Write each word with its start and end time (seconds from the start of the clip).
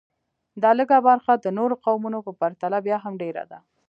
دا 0.63 0.71
لږه 0.79 0.97
برخه 1.07 1.33
د 1.37 1.45
نورو 1.57 1.75
قومونو 1.85 2.17
په 2.27 2.31
پرتله 2.41 2.77
بیا 2.87 2.97
هم 3.03 3.13
ډېره 3.21 3.43
ده 3.51 3.59